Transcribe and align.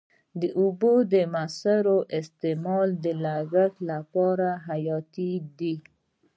د 0.41 0.43
اوبو 0.59 0.91
موثر 1.33 1.85
استعمال 2.19 2.87
د 3.03 3.05
کښت 3.51 3.73
لپاره 3.89 4.47
حیاتي 4.67 5.31
دی. 5.59 5.75